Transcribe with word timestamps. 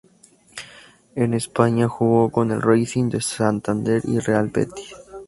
En 1.13 1.35
España 1.35 1.87
jugó 1.87 2.31
con 2.31 2.49
el 2.49 2.63
Racing 2.63 3.09
de 3.09 3.21
Santander 3.21 4.01
y 4.05 4.17
Real 4.17 4.47
Betis. 4.49 4.95